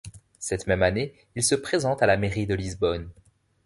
Cette 0.39 0.65
même 0.65 0.81
année, 0.81 1.13
il 1.35 1.43
se 1.43 1.53
présente 1.53 2.01
à 2.01 2.07
la 2.07 2.17
mairie 2.17 2.47
de 2.47 2.55
Lisbonne. 2.55 3.07